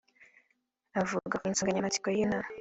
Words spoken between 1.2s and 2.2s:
ku insanganyamatsiko